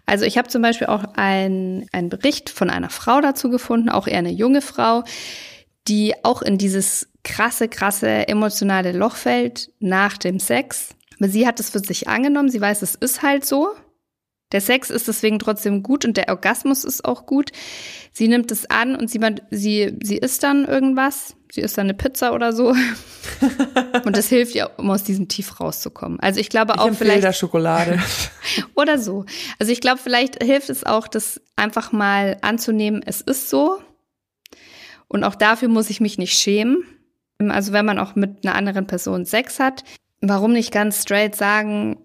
Also 0.07 0.25
ich 0.25 0.39
habe 0.39 0.49
zum 0.49 0.63
Beispiel 0.63 0.87
auch 0.89 1.05
einen 1.15 1.87
Bericht 2.09 2.51
von 2.51 2.71
einer 2.71 2.91
Frau 2.91 3.21
dazu 3.21 3.51
gefunden, 3.51 3.91
auch 3.91 4.07
eher 4.07 4.19
eine 4.19 4.33
junge 4.33 4.63
Frau, 4.63 5.05
die 5.89 6.15
auch 6.23 6.43
in 6.43 6.59
dieses 6.59 7.09
krasse, 7.25 7.69
krasse 7.69 8.29
emotionale 8.29 8.93
Loch 8.93 9.17
fällt 9.17 9.71
nach 9.81 10.17
dem 10.17 10.39
Sex. 10.39 10.91
Aber 11.19 11.29
sie 11.29 11.47
hat 11.47 11.61
es 11.61 11.71
für 11.71 11.81
sich 11.81 12.09
angenommen, 12.09 12.51
sie 12.51 12.61
weiß, 12.61 12.83
es 12.83 12.95
ist 12.95 13.23
halt 13.23 13.45
so. 13.45 13.71
Der 14.53 14.61
Sex 14.61 14.91
ist 14.91 15.09
deswegen 15.09 15.41
trotzdem 15.41 15.83
gut 15.83 16.05
und 16.05 16.17
der 16.17 16.29
Orgasmus 16.29 16.85
ist 16.85 17.05
auch 17.05 17.27
gut. 17.27 17.51
Sie 18.13 18.29
nimmt 18.29 18.53
es 18.53 18.71
an 18.71 18.95
und 18.95 19.11
sie, 19.11 19.21
sie, 19.51 19.97
sie 20.01 20.19
isst 20.19 20.45
dann 20.45 20.67
irgendwas. 20.67 21.35
Sie 21.51 21.63
isst 21.63 21.79
dann 21.79 21.87
eine 21.87 21.95
Pizza 21.95 22.33
oder 22.33 22.53
so. 22.53 22.69
und 24.05 24.17
das 24.17 24.29
hilft 24.29 24.55
ihr, 24.55 24.71
um 24.77 24.91
aus 24.91 25.03
diesem 25.03 25.27
Tief 25.27 25.59
rauszukommen. 25.61 26.21
Also 26.21 26.39
ich 26.39 26.49
glaube 26.49 26.79
auch 26.79 26.93
ich 26.93 26.99
vielleicht. 26.99 27.25
Da 27.25 27.33
Schokolade. 27.33 27.99
oder 28.77 28.99
so. 28.99 29.25
Also 29.59 29.73
ich 29.73 29.81
glaube, 29.81 29.99
vielleicht 30.01 30.43
hilft 30.43 30.71
es 30.71 30.85
auch, 30.85 31.09
das 31.09 31.41
einfach 31.57 31.91
mal 31.91 32.37
anzunehmen, 32.43 33.03
es 33.05 33.23
ist 33.23 33.51
so. 33.51 33.81
Und 35.09 35.25
auch 35.25 35.35
dafür 35.35 35.69
muss 35.69 35.91
ich 35.91 36.01
mich 36.01 36.19
nicht 36.19 36.39
schämen. 36.39 36.85
Also 37.39 37.73
wenn 37.73 37.85
man 37.85 37.99
auch 37.99 38.17
mit 38.17 38.45
einer 38.45 38.55
anderen 38.55 38.87
Person 38.87 39.25
Sex 39.25 39.61
hat, 39.61 39.85
warum 40.21 40.53
nicht 40.53 40.73
ganz 40.73 41.03
straight 41.03 41.37
sagen, 41.37 41.99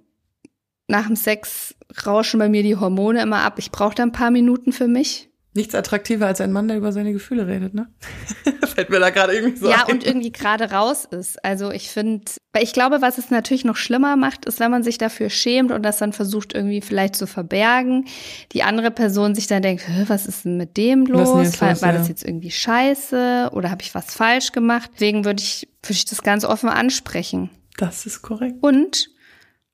nach 0.88 1.08
dem 1.08 1.15
Sex 1.15 1.75
rauschen 2.05 2.39
bei 2.39 2.50
mir 2.50 2.63
die 2.63 2.75
Hormone 2.75 3.22
immer 3.22 3.41
ab. 3.41 3.58
Ich 3.58 3.72
brauche 3.72 3.96
da 3.96 4.03
ein 4.03 4.12
paar 4.12 4.31
Minuten 4.31 4.74
für 4.74 4.88
mich. 4.88 5.30
Nichts 5.53 5.75
attraktiver 5.75 6.27
als 6.27 6.39
ein 6.39 6.53
Mann, 6.53 6.70
der 6.70 6.77
über 6.77 6.93
seine 6.93 7.12
Gefühle 7.12 7.46
redet, 7.46 7.74
ne? 7.74 7.88
Fällt 8.74 8.89
mir 8.89 9.01
da 9.01 9.10
gerade 9.10 9.34
irgendwie 9.34 9.58
so 9.58 9.70
Ja, 9.70 9.86
ein. 9.86 9.96
und 9.96 10.05
irgendwie 10.05 10.31
gerade 10.31 10.72
raus 10.72 11.03
ist. 11.03 11.43
Also 11.43 11.72
ich 11.72 11.89
finde, 11.89 12.24
ich 12.58 12.72
glaube, 12.72 13.01
was 13.01 13.17
es 13.17 13.31
natürlich 13.31 13.65
noch 13.65 13.75
schlimmer 13.75 14.15
macht, 14.15 14.46
ist, 14.46 14.62
wenn 14.62 14.72
man 14.72 14.84
sich 14.84 14.98
dafür 14.98 15.29
schämt 15.29 15.72
und 15.72 15.84
das 15.84 15.98
dann 15.98 16.13
versucht 16.13 16.53
irgendwie 16.53 16.79
vielleicht 16.79 17.17
zu 17.17 17.27
verbergen. 17.27 18.05
Die 18.53 18.63
andere 18.63 18.91
Person 18.91 19.36
sich 19.36 19.48
dann 19.48 19.62
denkt, 19.62 19.84
was 20.08 20.25
ist 20.25 20.46
denn 20.46 20.55
mit 20.55 20.77
dem 20.77 21.05
los? 21.05 21.29
War, 21.34 21.43
los, 21.43 21.81
war 21.81 21.91
ja. 21.91 21.98
das 21.98 22.08
jetzt 22.08 22.24
irgendwie 22.24 22.51
scheiße 22.51 23.50
oder 23.51 23.72
habe 23.72 23.81
ich 23.81 23.93
was 23.93 24.13
falsch 24.15 24.53
gemacht? 24.53 24.89
Deswegen 24.93 25.25
würde 25.25 25.43
ich, 25.43 25.67
würde 25.84 25.93
ich 25.93 26.05
das 26.05 26.22
ganz 26.22 26.46
offen 26.46 26.70
ansprechen. 26.70 27.50
Das 27.77 28.05
ist 28.05 28.22
korrekt. 28.22 28.55
Und 28.62 29.10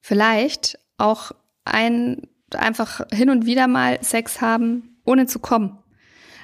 vielleicht 0.01 0.79
auch 0.97 1.31
ein, 1.65 2.21
einfach 2.55 3.01
hin 3.13 3.29
und 3.29 3.45
wieder 3.45 3.67
mal 3.67 3.99
Sex 4.01 4.41
haben, 4.41 4.96
ohne 5.07 5.25
zu 5.25 5.39
kommen. 5.39 5.79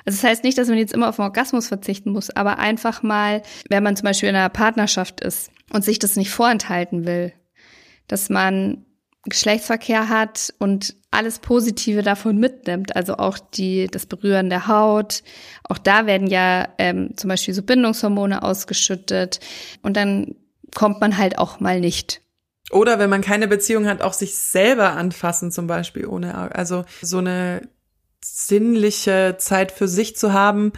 Also 0.06 0.18
das 0.18 0.24
heißt 0.24 0.44
nicht, 0.44 0.58
dass 0.58 0.68
man 0.68 0.78
jetzt 0.78 0.94
immer 0.94 1.10
auf 1.10 1.16
den 1.16 1.24
Orgasmus 1.24 1.68
verzichten 1.68 2.12
muss, 2.12 2.30
aber 2.30 2.60
einfach 2.60 3.04
mal, 3.04 3.42
wenn 3.70 3.84
man 3.84 3.96
zum 3.96 4.06
Beispiel 4.06 4.30
in 4.30 4.36
einer 4.36 4.50
Partnerschaft 4.50 5.22
ist 5.22 5.52
und 5.72 5.84
sich 5.84 6.00
das 6.00 6.16
nicht 6.16 6.30
vorenthalten 6.30 7.06
will, 7.06 7.34
dass 8.08 8.30
man 8.30 8.86
Geschlechtsverkehr 9.26 10.10
hat 10.10 10.54
und 10.60 10.96
alles 11.10 11.40
Positive 11.40 12.02
davon 12.02 12.38
mitnimmt, 12.38 12.96
also 12.98 13.16
auch 13.16 13.38
die 13.40 13.88
das 13.90 14.06
Berühren 14.06 14.50
der 14.50 14.68
Haut. 14.68 15.24
Auch 15.64 15.78
da 15.78 16.06
werden 16.06 16.28
ja 16.28 16.68
ähm, 16.78 17.16
zum 17.16 17.30
Beispiel 17.30 17.54
so 17.54 17.64
Bindungshormone 17.64 18.44
ausgeschüttet 18.44 19.40
und 19.82 19.96
dann 19.96 20.36
kommt 20.76 21.00
man 21.00 21.18
halt 21.18 21.38
auch 21.38 21.62
mal 21.62 21.80
nicht. 21.80 22.22
Oder 22.72 23.00
wenn 23.00 23.10
man 23.10 23.22
keine 23.22 23.48
Beziehung 23.48 23.88
hat, 23.88 24.02
auch 24.02 24.14
sich 24.14 24.36
selber 24.36 24.94
anfassen 24.94 25.52
zum 25.52 25.68
Beispiel 25.68 26.06
ohne, 26.06 26.54
also 26.56 26.84
so 27.02 27.20
eine 27.20 27.62
sinnliche 28.36 29.36
Zeit 29.38 29.72
für 29.72 29.88
sich 29.88 30.16
zu 30.16 30.34
haben, 30.34 30.74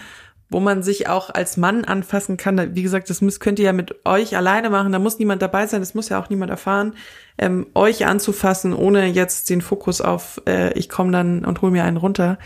wo 0.49 0.59
man 0.59 0.83
sich 0.83 1.07
auch 1.07 1.29
als 1.29 1.55
Mann 1.55 1.85
anfassen 1.85 2.35
kann. 2.35 2.75
Wie 2.75 2.83
gesagt, 2.83 3.09
das 3.09 3.21
müsst, 3.21 3.39
könnt 3.39 3.59
ihr 3.59 3.65
ja 3.65 3.71
mit 3.71 4.05
euch 4.05 4.35
alleine 4.35 4.69
machen. 4.69 4.91
Da 4.91 4.99
muss 4.99 5.19
niemand 5.19 5.41
dabei 5.41 5.65
sein. 5.65 5.79
Das 5.79 5.93
muss 5.93 6.09
ja 6.09 6.21
auch 6.21 6.29
niemand 6.29 6.51
erfahren. 6.51 6.95
Ähm, 7.37 7.67
euch 7.73 8.05
anzufassen, 8.05 8.73
ohne 8.73 9.07
jetzt 9.07 9.49
den 9.49 9.61
Fokus 9.61 10.01
auf, 10.01 10.41
äh, 10.45 10.77
ich 10.77 10.89
komme 10.89 11.13
dann 11.13 11.45
und 11.45 11.61
hol 11.61 11.71
mir 11.71 11.85
einen 11.85 11.95
runter. 11.95 12.37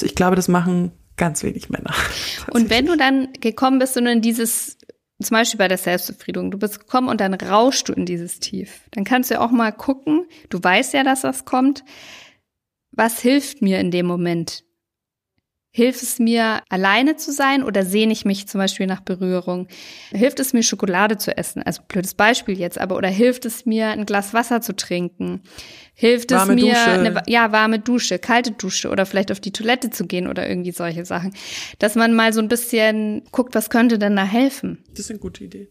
Ich 0.00 0.16
glaube, 0.16 0.34
das 0.34 0.48
machen 0.48 0.90
ganz 1.16 1.44
wenig 1.44 1.70
Männer. 1.70 1.94
Und 2.50 2.68
wenn 2.68 2.86
du 2.86 2.96
dann 2.96 3.32
gekommen 3.40 3.78
bist 3.78 3.96
und 3.96 4.06
in 4.06 4.20
dieses, 4.20 4.76
zum 5.22 5.34
Beispiel 5.34 5.56
bei 5.56 5.68
der 5.68 5.78
Selbstbefriedigung, 5.78 6.50
du 6.50 6.58
bist 6.58 6.80
gekommen 6.80 7.08
und 7.08 7.22
dann 7.22 7.32
rauschst 7.32 7.88
du 7.88 7.94
in 7.94 8.04
dieses 8.04 8.38
Tief, 8.38 8.82
dann 8.90 9.04
kannst 9.04 9.30
du 9.30 9.34
ja 9.34 9.40
auch 9.40 9.50
mal 9.50 9.72
gucken, 9.72 10.26
du 10.50 10.62
weißt 10.62 10.92
ja, 10.92 11.04
dass 11.04 11.22
das 11.22 11.46
kommt, 11.46 11.84
was 12.96 13.20
hilft 13.20 13.62
mir 13.62 13.78
in 13.78 13.90
dem 13.90 14.06
Moment? 14.06 14.64
Hilft 15.76 16.02
es 16.02 16.18
mir, 16.18 16.62
alleine 16.70 17.16
zu 17.16 17.32
sein 17.32 17.62
oder 17.62 17.84
sehne 17.84 18.10
ich 18.10 18.24
mich 18.24 18.48
zum 18.48 18.60
Beispiel 18.60 18.86
nach 18.86 19.02
Berührung? 19.02 19.68
Hilft 20.10 20.40
es 20.40 20.54
mir, 20.54 20.62
Schokolade 20.62 21.18
zu 21.18 21.36
essen? 21.36 21.62
Also 21.62 21.82
blödes 21.86 22.14
Beispiel 22.14 22.58
jetzt, 22.58 22.80
aber 22.80 22.96
oder 22.96 23.08
hilft 23.08 23.44
es 23.44 23.66
mir, 23.66 23.88
ein 23.88 24.06
Glas 24.06 24.32
Wasser 24.32 24.62
zu 24.62 24.74
trinken? 24.74 25.42
Hilft 25.92 26.30
warme 26.30 26.54
es 26.54 26.62
mir, 26.62 26.72
Dusche. 26.72 26.90
Eine, 26.90 27.22
ja, 27.26 27.52
warme 27.52 27.78
Dusche, 27.78 28.18
kalte 28.18 28.52
Dusche 28.52 28.88
oder 28.88 29.04
vielleicht 29.04 29.30
auf 29.30 29.40
die 29.40 29.52
Toilette 29.52 29.90
zu 29.90 30.06
gehen 30.06 30.28
oder 30.28 30.48
irgendwie 30.48 30.72
solche 30.72 31.04
Sachen. 31.04 31.34
Dass 31.78 31.94
man 31.94 32.14
mal 32.14 32.32
so 32.32 32.40
ein 32.40 32.48
bisschen 32.48 33.24
guckt, 33.30 33.54
was 33.54 33.68
könnte 33.68 33.98
denn 33.98 34.16
da 34.16 34.24
helfen? 34.24 34.82
Das 34.92 35.00
ist 35.00 35.10
eine 35.10 35.18
gute 35.18 35.44
Idee. 35.44 35.68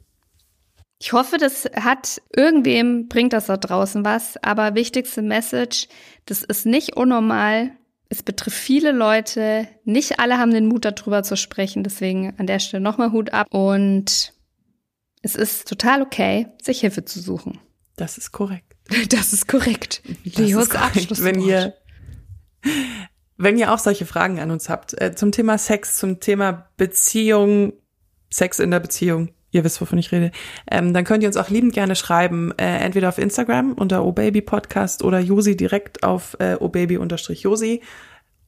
Ich 1.05 1.13
hoffe, 1.13 1.37
das 1.37 1.69
hat 1.75 2.19
irgendwem, 2.35 3.07
bringt 3.07 3.31
das 3.33 3.45
da 3.45 3.57
draußen 3.57 4.03
was. 4.03 4.37
Aber 4.41 4.73
wichtigste 4.73 5.21
Message, 5.21 5.87
das 6.25 6.41
ist 6.41 6.65
nicht 6.65 6.97
unnormal. 6.97 7.73
Es 8.09 8.23
betrifft 8.23 8.57
viele 8.57 8.91
Leute. 8.91 9.67
Nicht 9.83 10.19
alle 10.19 10.39
haben 10.39 10.49
den 10.49 10.65
Mut, 10.65 10.83
darüber 10.83 11.21
zu 11.21 11.37
sprechen. 11.37 11.83
Deswegen 11.83 12.33
an 12.39 12.47
der 12.47 12.57
Stelle 12.57 12.81
nochmal 12.81 13.11
Hut 13.11 13.33
ab. 13.33 13.45
Und 13.51 14.33
es 15.21 15.35
ist 15.35 15.69
total 15.69 16.01
okay, 16.01 16.47
sich 16.59 16.79
Hilfe 16.79 17.05
zu 17.05 17.19
suchen. 17.19 17.59
Das 17.97 18.17
ist 18.17 18.31
korrekt. 18.31 18.75
Das 19.09 19.31
ist 19.31 19.47
korrekt. 19.47 20.01
Das 20.25 20.37
Leos 20.37 20.69
korrekt. 20.69 21.21
Wenn 21.23 21.39
ihr, 21.39 21.75
Wenn 23.37 23.59
ihr 23.59 23.71
auch 23.71 23.79
solche 23.79 24.07
Fragen 24.07 24.39
an 24.39 24.49
uns 24.49 24.69
habt, 24.69 24.99
äh, 24.99 25.13
zum 25.13 25.31
Thema 25.31 25.59
Sex, 25.59 25.97
zum 25.97 26.19
Thema 26.19 26.67
Beziehung, 26.77 27.73
Sex 28.31 28.57
in 28.57 28.71
der 28.71 28.79
Beziehung, 28.79 29.34
ihr 29.55 29.63
wisst, 29.63 29.81
wovon 29.81 29.97
ich 29.97 30.11
rede, 30.11 30.31
ähm, 30.69 30.93
dann 30.93 31.03
könnt 31.03 31.23
ihr 31.23 31.29
uns 31.29 31.37
auch 31.37 31.49
liebend 31.49 31.73
gerne 31.73 31.95
schreiben, 31.95 32.51
äh, 32.57 32.77
entweder 32.77 33.09
auf 33.09 33.17
Instagram 33.17 33.73
unter 33.73 34.05
obabypodcast 34.05 35.03
oder 35.03 35.19
Josi 35.19 35.55
direkt 35.57 36.03
auf 36.03 36.35
äh, 36.39 36.55
obaby-josi. 36.59 37.81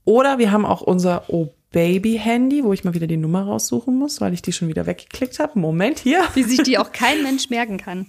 Oder 0.03 0.37
wir 0.37 0.51
haben 0.51 0.65
auch 0.65 0.81
unser 0.81 1.29
O-Baby-Handy, 1.29 2.63
wo 2.63 2.71
ich 2.71 2.83
mal 2.83 2.93
wieder 2.93 3.07
die 3.07 3.17
Nummer 3.17 3.43
raussuchen 3.43 3.97
muss, 3.97 4.21
weil 4.21 4.33
ich 4.33 4.41
die 4.41 4.53
schon 4.53 4.67
wieder 4.67 4.85
weggeklickt 4.85 5.39
habe. 5.39 5.59
Moment, 5.59 5.99
hier. 5.99 6.23
Wie 6.33 6.43
sich 6.43 6.63
die 6.63 6.77
auch 6.77 6.91
kein 6.91 7.23
Mensch 7.23 7.49
merken 7.49 7.77
kann. 7.77 8.07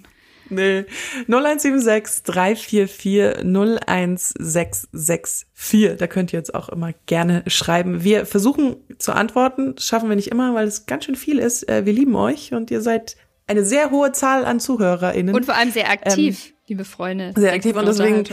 Nee. 0.50 0.84
0176 1.26 2.22
344 2.24 3.44
01664. 3.44 5.98
Da 5.98 6.06
könnt 6.06 6.32
ihr 6.32 6.38
jetzt 6.38 6.54
auch 6.54 6.68
immer 6.68 6.92
gerne 7.06 7.42
schreiben. 7.46 8.04
Wir 8.04 8.26
versuchen 8.26 8.76
zu 8.98 9.12
antworten. 9.12 9.74
Das 9.74 9.86
schaffen 9.86 10.08
wir 10.08 10.16
nicht 10.16 10.28
immer, 10.28 10.54
weil 10.54 10.66
es 10.66 10.86
ganz 10.86 11.04
schön 11.04 11.16
viel 11.16 11.38
ist. 11.38 11.68
Äh, 11.68 11.84
wir 11.86 11.92
lieben 11.92 12.16
euch 12.16 12.54
und 12.54 12.70
ihr 12.70 12.80
seid 12.80 13.16
eine 13.46 13.64
sehr 13.64 13.90
hohe 13.90 14.12
Zahl 14.12 14.44
an 14.44 14.60
ZuhörerInnen. 14.60 15.34
Und 15.34 15.46
vor 15.46 15.56
allem 15.56 15.70
sehr 15.70 15.90
aktiv, 15.90 16.46
ähm, 16.46 16.52
liebe 16.68 16.84
Freunde. 16.84 17.32
Sehr 17.36 17.52
aktiv 17.52 17.76
und 17.76 17.86
deswegen 17.86 18.24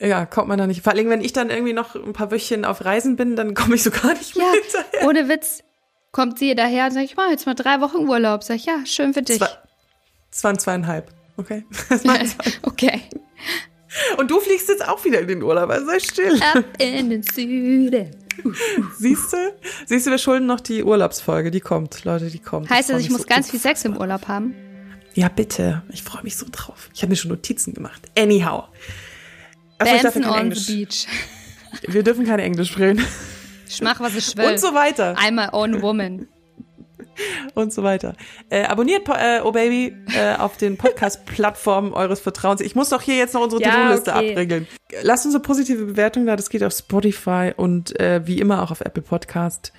ja, 0.00 0.26
kommt 0.26 0.48
man 0.48 0.58
da 0.58 0.66
nicht. 0.66 0.82
Vor 0.82 0.92
allem, 0.92 1.08
wenn 1.10 1.20
ich 1.20 1.32
dann 1.32 1.50
irgendwie 1.50 1.72
noch 1.72 1.94
ein 1.94 2.12
paar 2.12 2.32
Wöchchen 2.32 2.64
auf 2.64 2.84
Reisen 2.84 3.14
bin, 3.14 3.36
dann 3.36 3.54
komme 3.54 3.76
ich 3.76 3.84
so 3.84 3.90
gar 3.90 4.14
nicht 4.14 4.36
mehr 4.36 4.46
ja, 4.46 4.52
hinterher. 4.52 5.08
Ohne 5.08 5.28
Witz. 5.28 5.62
Kommt 6.10 6.38
sie 6.38 6.54
daher 6.54 6.86
und 6.86 6.90
sagt, 6.90 7.06
ich 7.06 7.16
mache 7.16 7.30
jetzt 7.30 7.46
mal 7.46 7.54
drei 7.54 7.80
Wochen 7.80 8.08
Urlaub. 8.08 8.42
Sag 8.42 8.56
ich, 8.56 8.66
ja, 8.66 8.84
schön 8.84 9.14
für 9.14 9.22
dich. 9.22 9.40
Es 10.30 10.44
waren 10.44 10.58
zweieinhalb. 10.58 11.10
Okay. 11.42 11.64
okay. 12.62 13.02
Und 14.16 14.30
du 14.30 14.40
fliegst 14.40 14.68
jetzt 14.68 14.88
auch 14.88 15.04
wieder 15.04 15.20
in 15.20 15.28
den 15.28 15.42
Urlaub, 15.42 15.68
also 15.68 15.86
sei 15.86 15.98
still. 15.98 16.40
Ab 16.42 16.64
in 16.78 17.10
den 17.10 17.22
Süden. 17.22 18.16
Siehst 18.98 19.32
du? 19.32 19.36
Siehst 19.86 20.06
du, 20.06 20.10
wir 20.10 20.18
schulden 20.18 20.46
noch 20.46 20.60
die 20.60 20.82
Urlaubsfolge, 20.82 21.50
die 21.50 21.60
kommt, 21.60 22.04
Leute, 22.04 22.30
die 22.30 22.38
kommt. 22.38 22.70
Heißt 22.70 22.90
das, 22.90 23.02
ich 23.02 23.10
muss 23.10 23.22
so 23.22 23.26
ganz 23.26 23.50
viel 23.50 23.60
Sex 23.60 23.84
im 23.84 23.96
Urlaub 23.96 24.28
haben? 24.28 24.54
Ja, 25.14 25.28
bitte. 25.28 25.82
Ich 25.90 26.02
freue 26.02 26.22
mich 26.22 26.36
so 26.36 26.46
drauf. 26.50 26.88
Ich 26.94 27.02
habe 27.02 27.10
mir 27.10 27.16
schon 27.16 27.30
Notizen 27.30 27.74
gemacht. 27.74 28.10
Anyhow. 28.16 28.64
Achso, 29.78 29.94
ich 29.94 30.02
darf 30.02 30.16
on 30.16 30.22
Englisch. 30.22 30.66
the 30.66 30.76
beach. 30.76 31.06
Wir 31.86 32.02
dürfen 32.02 32.24
kein 32.24 32.38
Englisch 32.38 32.70
sprechen. 32.70 33.04
Ich 33.68 33.82
mach, 33.82 34.00
was 34.00 34.14
ich 34.14 34.36
will. 34.36 34.46
Und 34.46 34.60
so 34.60 34.74
weiter. 34.74 35.14
I'm 35.16 35.32
my 35.32 35.48
own 35.52 35.82
woman. 35.82 36.28
und 37.54 37.72
so 37.72 37.82
weiter. 37.82 38.14
Äh, 38.50 38.64
abonniert 38.64 39.08
äh, 39.08 39.40
Oh 39.42 39.52
Baby 39.52 39.94
äh, 40.14 40.36
auf 40.36 40.56
den 40.56 40.76
Podcast-Plattformen 40.76 41.92
eures 41.92 42.20
Vertrauens. 42.20 42.60
Ich 42.60 42.74
muss 42.74 42.88
doch 42.88 43.02
hier 43.02 43.16
jetzt 43.16 43.34
noch 43.34 43.42
unsere 43.42 43.62
ja, 43.62 43.70
To-Do-Liste 43.70 44.12
okay. 44.12 44.30
abregeln. 44.30 44.68
Lasst 45.02 45.26
uns 45.26 45.34
eine 45.34 45.42
positive 45.42 45.84
Bewertung 45.84 46.26
da. 46.26 46.36
Das 46.36 46.50
geht 46.50 46.62
auf 46.64 46.72
Spotify 46.72 47.52
und 47.56 47.98
äh, 47.98 48.26
wie 48.26 48.38
immer 48.38 48.62
auch 48.62 48.70
auf 48.70 48.80
Apple 48.80 49.02
Podcast. 49.02 49.72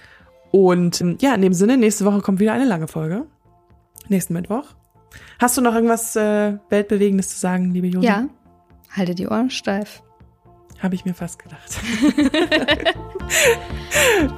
Und 0.52 1.02
ähm, 1.02 1.18
ja, 1.22 1.34
in 1.34 1.42
dem 1.42 1.54
Sinne, 1.54 1.78
nächste 1.78 2.06
Woche 2.06 2.22
kommt 2.22 2.40
wieder 2.40 2.54
eine 2.54 2.66
lange 2.66 2.88
Folge. 2.88 3.26
Nächsten 4.08 4.34
Mittwoch. 4.34 4.66
Hast 5.40 5.58
du 5.58 5.62
noch 5.62 5.74
irgendwas 5.74 6.16
äh, 6.16 6.58
Weltbewegendes 6.70 7.30
zu 7.30 7.40
sagen, 7.40 7.72
liebe 7.72 7.88
Josi? 7.88 8.06
Ja. 8.06 8.26
Halte 8.92 9.16
die 9.16 9.28
Ohren 9.28 9.50
steif. 9.50 10.04
Habe 10.80 10.96
ich 10.96 11.06
mir 11.06 11.14
fast 11.14 11.40
gedacht. 11.40 11.80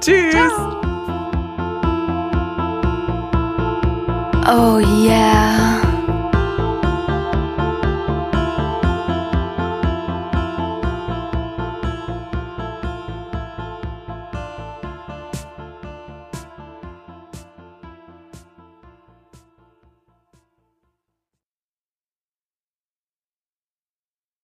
Tschüss. 0.00 0.30
Ciao. 0.30 0.85
Oh 4.48 4.78
yeah. 4.78 5.85